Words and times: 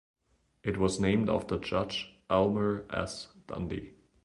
It 0.63 0.77
was 0.77 0.99
named 0.99 1.29
after 1.29 1.59
Judge 1.59 2.11
Elmer 2.27 2.87
S. 2.89 3.27
Dundy. 3.45 3.93